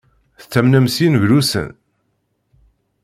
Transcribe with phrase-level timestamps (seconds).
[0.39, 1.69] Tettamnem s yineglusen?